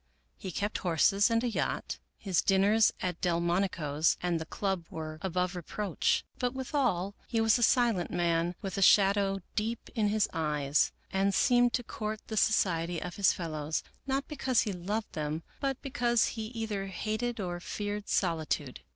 [0.35, 1.99] He kept horses and a yacht.
[2.17, 6.25] His dinners at Delmonico's and the club were above reproach.
[6.39, 10.91] But with all he was a silent man with a shadow deep in his eyes,
[11.13, 15.79] and seemed to court the society of his fellows, not because he loved them, but
[15.83, 18.79] because he either hated or feared solitude.